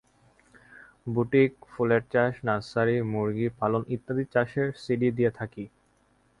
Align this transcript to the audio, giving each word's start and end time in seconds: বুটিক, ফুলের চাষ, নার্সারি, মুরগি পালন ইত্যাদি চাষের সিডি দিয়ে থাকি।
বুটিক, 1.07 1.51
ফুলের 1.69 2.03
চাষ, 2.13 2.33
নার্সারি, 2.43 2.95
মুরগি 3.11 3.47
পালন 3.59 3.81
ইত্যাদি 3.95 4.23
চাষের 4.33 4.67
সিডি 4.83 5.09
দিয়ে 5.17 5.31
থাকি। 5.39 5.63